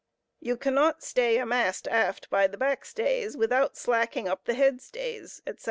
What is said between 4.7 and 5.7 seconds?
stays, etc.